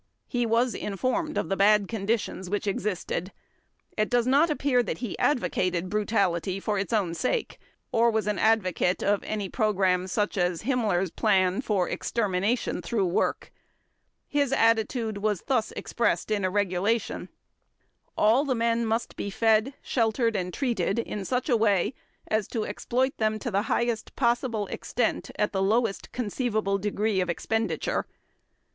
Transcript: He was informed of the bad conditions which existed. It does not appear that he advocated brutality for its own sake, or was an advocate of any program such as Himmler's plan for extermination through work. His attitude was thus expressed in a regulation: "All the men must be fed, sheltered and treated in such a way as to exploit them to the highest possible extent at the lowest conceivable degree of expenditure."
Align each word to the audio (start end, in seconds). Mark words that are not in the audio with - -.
He 0.27 0.47
was 0.47 0.73
informed 0.73 1.37
of 1.37 1.47
the 1.47 1.55
bad 1.55 1.87
conditions 1.87 2.49
which 2.49 2.65
existed. 2.65 3.31
It 3.95 4.09
does 4.09 4.25
not 4.25 4.49
appear 4.49 4.81
that 4.81 4.97
he 4.97 5.15
advocated 5.19 5.91
brutality 5.91 6.59
for 6.59 6.79
its 6.79 6.91
own 6.91 7.13
sake, 7.13 7.59
or 7.91 8.09
was 8.09 8.25
an 8.25 8.39
advocate 8.39 9.03
of 9.03 9.21
any 9.23 9.47
program 9.47 10.07
such 10.07 10.37
as 10.39 10.63
Himmler's 10.63 11.11
plan 11.11 11.61
for 11.61 11.87
extermination 11.87 12.81
through 12.81 13.05
work. 13.05 13.51
His 14.27 14.51
attitude 14.51 15.19
was 15.19 15.43
thus 15.45 15.71
expressed 15.73 16.31
in 16.31 16.43
a 16.43 16.49
regulation: 16.49 17.29
"All 18.17 18.43
the 18.43 18.55
men 18.55 18.87
must 18.87 19.15
be 19.15 19.29
fed, 19.29 19.75
sheltered 19.83 20.35
and 20.35 20.51
treated 20.51 20.97
in 20.97 21.23
such 21.25 21.47
a 21.47 21.55
way 21.55 21.93
as 22.27 22.47
to 22.47 22.65
exploit 22.65 23.15
them 23.19 23.37
to 23.37 23.51
the 23.51 23.61
highest 23.69 24.15
possible 24.15 24.65
extent 24.69 25.29
at 25.37 25.51
the 25.51 25.61
lowest 25.61 26.11
conceivable 26.11 26.79
degree 26.79 27.21
of 27.21 27.29
expenditure." 27.29 28.07